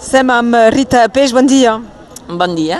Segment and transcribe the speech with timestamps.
[0.00, 1.74] Estem amb Rita Peix, bon dia.
[2.26, 2.78] Bon dia.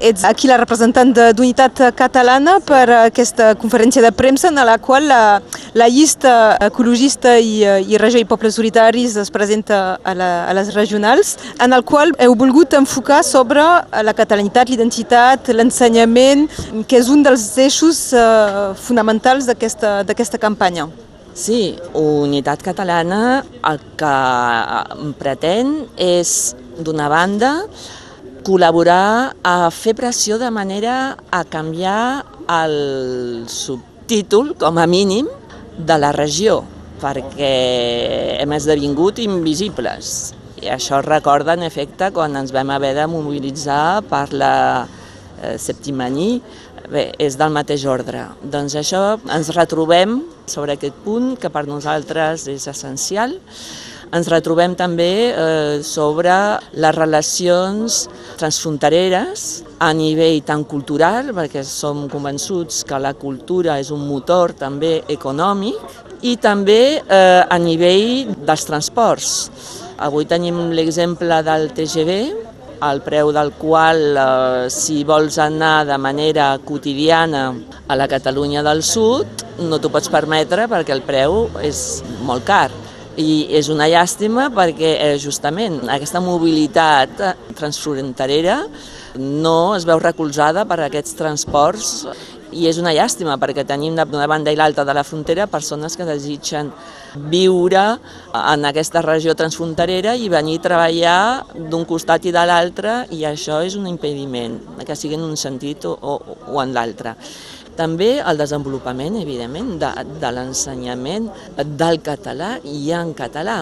[0.00, 5.40] Ets aquí la representant d'Unitat Catalana per aquesta conferència de premsa en la qual la,
[5.72, 10.74] la llista ecologista i, i Regió i Pobles Solitaris es presenta a, la, a les
[10.76, 16.48] regionals, en el qual heu volgut enfocar sobre la catalanitat, l'identitat, l'ensenyament,
[16.84, 18.10] que és un dels eixos
[18.84, 20.90] fonamentals d'aquesta campanya.
[21.34, 24.14] Sí, Unitat Catalana el que
[25.20, 27.52] pretén és, d'una banda,
[28.46, 35.28] col·laborar a fer pressió de manera a canviar el subtítol, com a mínim,
[35.78, 36.64] de la regió,
[37.00, 37.52] perquè
[38.40, 40.34] hem esdevingut invisibles.
[40.60, 46.40] I això recorda, en efecte, quan ens vam haver de mobilitzar per la eh, Septimani,
[46.90, 48.26] bé, és del mateix ordre.
[48.42, 50.18] Doncs això ens retrobem
[50.50, 53.38] sobre aquest punt que per nosaltres és essencial
[54.10, 56.34] ens retrobem també eh, sobre
[56.74, 58.00] les relacions
[58.40, 59.44] transfrontereres
[59.78, 65.78] a nivell tan cultural, perquè som convençuts que la cultura és un motor també econòmic,
[66.26, 69.34] i també eh, a nivell dels transports.
[70.00, 72.18] Avui tenim l'exemple del TGV,
[72.88, 77.54] el preu del qual, eh, si vols anar de manera quotidiana
[77.86, 82.70] a la Catalunya del Sud, no t'ho pots permetre perquè el preu és molt car.
[83.20, 88.62] I és una llàstima perquè eh, justament aquesta mobilitat eh, transfronterera
[89.18, 92.06] no es veu recolzada per aquests transports
[92.52, 96.06] i és una llàstima perquè tenim d'una banda i l'altra de la frontera persones que
[96.08, 96.72] desitgen
[97.30, 97.84] viure
[98.34, 101.20] en aquesta regió transfronterera i venir a treballar
[101.54, 105.86] d'un costat i de l'altre i això és un impediment, que sigui en un sentit
[105.86, 106.18] o, o,
[106.54, 107.16] o en l'altre.
[107.80, 109.88] També el desenvolupament, evidentment, de,
[110.20, 113.56] de l'ensenyament del català i en català.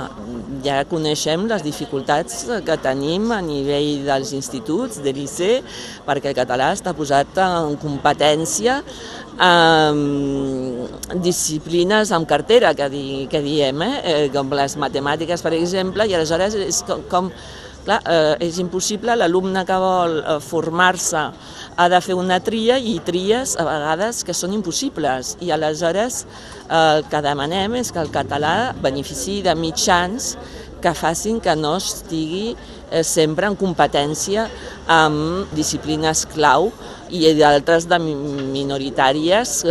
[0.65, 5.53] Ja coneixem les dificultats que tenim a nivell dels instituts, de l'ICE,
[6.09, 8.81] perquè el català està posat en competència
[9.39, 13.95] amb disciplines amb cartera, que, di, que diem, eh?
[14.03, 17.31] eh com les matemàtiques, per exemple, i aleshores és com, com
[17.89, 21.25] clar, eh, és impossible, l'alumne que vol eh, formar-se
[21.79, 25.37] ha de fer una tria i tries a vegades que són impossibles.
[25.41, 30.35] I aleshores eh, el que demanem és que el català benefici de mitjans
[30.83, 34.47] que facin que no estigui eh, sempre en competència
[34.87, 36.71] amb disciplines clau
[37.11, 39.63] i d'altres de minoritàries.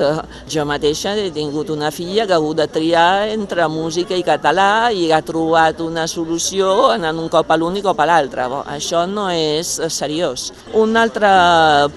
[0.49, 4.91] Jo mateixa he tingut una filla que ha hagut de triar entre música i català
[4.93, 8.47] i ha trobat una solució anant un cop a l'un i cop a l'altre.
[8.67, 10.51] això no és seriós.
[10.73, 11.29] Un altre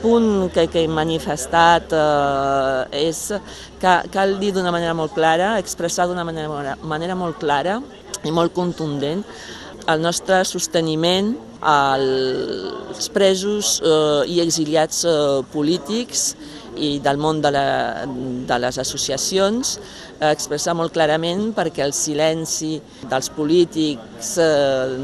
[0.03, 3.33] punt que, que he manifestat eh, és
[3.81, 7.81] que cal dir d'una manera molt clara, expressar d'una manera, manera molt clara
[8.25, 9.25] i molt contundent
[9.89, 16.35] el nostre sosteniment als presos eh, i exiliats eh, polítics
[16.81, 17.65] i del món de, la,
[18.49, 19.75] de les associacions,
[20.21, 22.79] eh, expressar molt clarament perquè el silenci
[23.11, 24.95] dels polítics eh,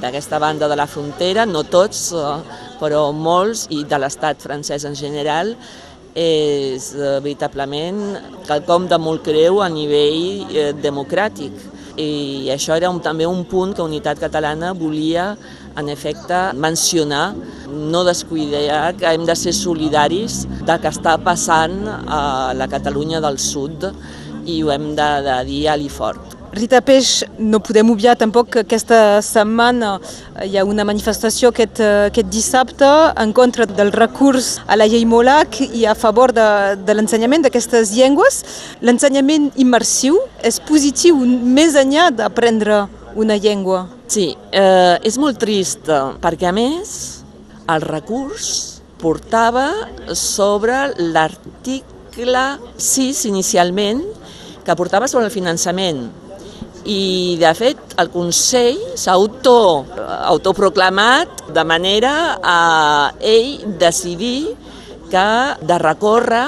[0.00, 2.38] d'aquesta banda de la frontera, no tots, eh,
[2.80, 5.54] però molts, i de l'estat francès en general,
[6.16, 8.00] és eh, veritablement
[8.48, 11.52] quelcom de molt greu a nivell eh, democràtic.
[11.96, 15.30] I això era un, també un punt que Unitat Catalana volia
[15.76, 17.34] en efecte mencionar,
[17.68, 23.38] no descuidar que hem de ser solidaris de que està passant a la Catalunya del
[23.38, 23.90] Sud
[24.46, 26.36] i ho hem de, de dir a fort.
[26.56, 29.98] Rita Peix, no podem obviar tampoc que aquesta setmana
[30.40, 32.88] hi ha una manifestació aquest, aquest dissabte
[33.20, 36.46] en contra del recurs a la llei Molac i a favor de,
[36.80, 38.40] de l'ensenyament d'aquestes llengües.
[38.80, 42.86] L'ensenyament immersiu és positiu més enllà d'aprendre
[43.16, 43.86] una llengua.
[44.06, 45.88] Sí, eh, és molt trist
[46.22, 46.92] perquè a més
[47.72, 48.50] el recurs
[49.00, 49.66] portava
[50.14, 52.44] sobre l'article
[52.76, 54.04] 6 inicialment
[54.64, 56.06] que portava sobre el finançament
[56.86, 59.84] i de fet el Consell s'ha auto,
[60.30, 64.54] autoproclamat de manera a ell decidir
[65.10, 65.28] que
[65.66, 66.46] de recórrer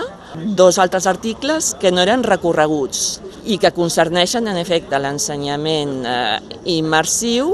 [0.54, 6.38] dos altres articles que no eren recorreguts i que concerneixen en efecte l'ensenyament eh,
[6.78, 7.52] immersiu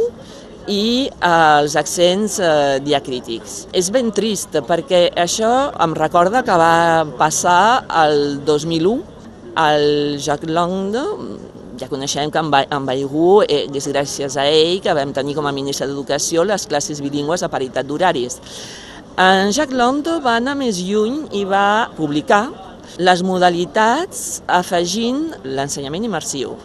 [0.70, 3.64] i eh, els accents eh, diacrítics.
[3.76, 5.50] És ben trist perquè això
[5.84, 9.02] em recorda que va passar el 2001
[9.60, 11.02] al Jacques Londe,
[11.78, 15.54] ja coneixem que en Baigú eh, és gràcies a ell que vam tenir com a
[15.54, 18.40] ministre d'Educació les classes bilingües a paritat d'horaris.
[19.20, 22.48] En Jacques Londo va anar més lluny i va publicar
[22.98, 26.56] les modalitats afegint l'ensenyament immersiu.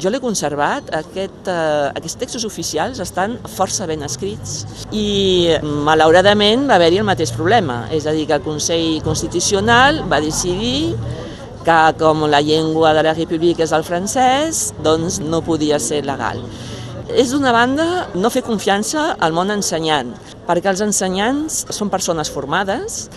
[0.00, 6.78] jo l'he conservat, aquest, eh, aquests textos oficials estan força ben escrits i malauradament va
[6.78, 10.96] haver-hi el mateix problema, és a dir, que el Consell Constitucional va decidir
[11.64, 16.40] que com la llengua de la República és el francès, doncs no podia ser legal.
[17.08, 20.14] És d'una banda no fer confiança al món ensenyant,
[20.48, 23.08] perquè els ensenyants són persones formades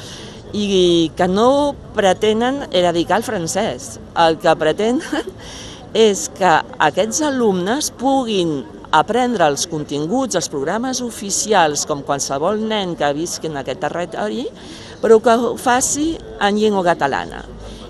[0.57, 3.98] i que no pretenen eradicar el francès.
[4.18, 5.04] El que pretenen
[6.07, 6.54] és que
[6.89, 8.59] aquests alumnes puguin
[8.98, 14.48] aprendre els continguts, els programes oficials, com qualsevol nen que visqui en aquest territori,
[15.01, 17.44] però que ho faci en llengua catalana.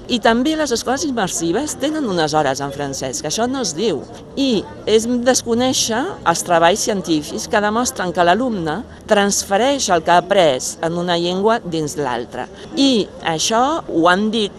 [0.07, 3.99] I també les escoles immersives tenen unes hores en francès, que això no es diu.
[4.39, 8.77] I és desconèixer els treballs científics que demostren que l'alumne
[9.09, 12.47] transfereix el que ha après en una llengua dins l'altra.
[12.79, 14.53] I això ho han dit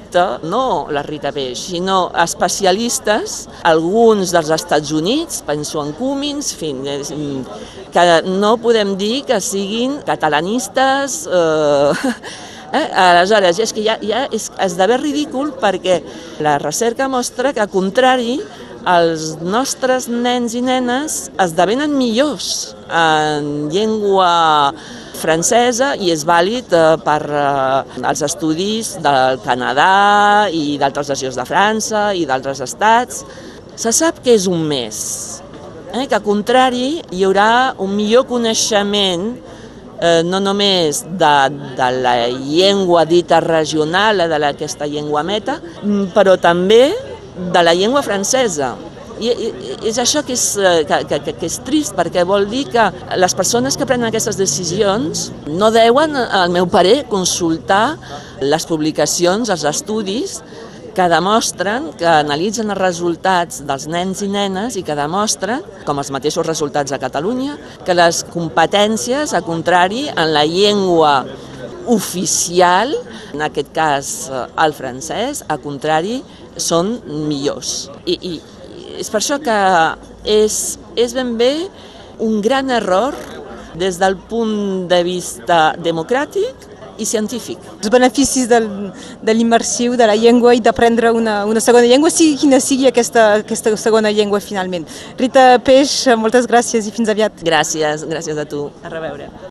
[0.49, 6.85] no la Rita Peix, sinó especialistes, alguns dels Estats Units, penso en Cummins, fin,
[7.93, 12.15] que no podem dir que siguin catalanistes, eh,
[12.73, 12.87] Eh?
[12.93, 16.03] Aleshores, és que ja, ja és, esdevé ridícul perquè
[16.45, 18.39] la recerca mostra que, al contrari,
[18.89, 24.31] els nostres nens i nenes esdevenen millors en llengua
[25.19, 31.47] francesa i és vàlid eh, per eh, els estudis del Canadà i d'altres regions de
[31.49, 33.25] França i d'altres estats.
[33.79, 34.99] Se sap que és un mes,
[35.93, 39.33] eh, que al contrari hi haurà un millor coneixement
[40.01, 41.35] eh, no només de,
[41.79, 46.93] de la llengua dita regional, de aquesta llengua meta, mm, però també
[47.53, 48.75] de la llengua francesa.
[49.19, 49.33] I
[49.89, 52.85] és això que és, eh, que, que, que és trist, perquè vol dir que
[53.19, 57.99] les persones que prenen aquestes decisions no deuen, al meu parer, consultar
[58.41, 60.39] les publicacions, els estudis
[60.95, 66.11] que demostren, que analitzen els resultats dels nens i nenes i que demostren, com els
[66.15, 67.57] mateixos resultats a Catalunya,
[67.87, 71.23] que les competències, a contrari, en la llengua
[71.89, 72.93] oficial,
[73.33, 76.21] en aquest cas eh, el francès, a contrari,
[76.59, 76.99] són
[77.29, 77.89] millors.
[78.05, 78.33] I, i
[78.99, 79.59] és per això que
[80.29, 81.53] és, és ben bé
[82.25, 83.15] un gran error
[83.79, 86.67] des del punt de vista democràtic
[86.99, 87.63] i científic.
[87.79, 88.69] Els beneficis del,
[89.23, 93.29] de l'immersiu, de la llengua i d'aprendre una, una segona llengua, sigui quina sigui aquesta,
[93.45, 94.89] aquesta segona llengua finalment.
[95.19, 97.45] Rita Peix, moltes gràcies i fins aviat.
[97.47, 98.69] Gràcies, gràcies a tu.
[98.83, 99.31] A reveure.